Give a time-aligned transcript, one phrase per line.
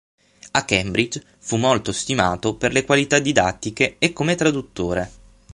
[0.53, 5.11] A Cambridge fu molto stimato per le qualità didattiche e come traduttore.